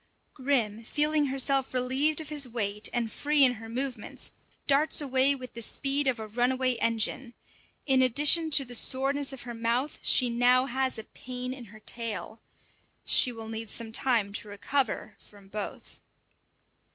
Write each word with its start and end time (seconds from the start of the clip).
Grim 0.33 0.83
feeling 0.83 1.27
herself 1.27 1.75
relieved 1.75 2.19
of 2.19 2.29
his 2.29 2.47
weight, 2.47 2.89
and 2.91 3.11
free 3.11 3.43
in 3.43 3.53
her 3.61 3.69
movements, 3.69 4.31
darts 4.65 4.99
away 4.99 5.35
with 5.35 5.53
the 5.53 5.61
speed 5.61 6.07
of 6.07 6.17
a 6.17 6.25
run 6.27 6.51
away 6.51 6.71
engine. 6.79 7.35
In 7.85 8.01
addition 8.01 8.49
to 8.49 8.65
the 8.65 8.73
soreness 8.73 9.31
of 9.31 9.43
her 9.43 9.53
mouth, 9.53 9.99
she 10.01 10.27
now 10.27 10.65
has 10.65 10.97
a 10.97 11.03
pain 11.03 11.53
in 11.53 11.65
her 11.65 11.79
tail. 11.81 12.41
She 13.05 13.31
will 13.31 13.47
need 13.47 13.69
some 13.69 13.91
time 13.91 14.33
to 14.33 14.47
recover 14.47 15.17
from 15.19 15.49
both. 15.49 15.99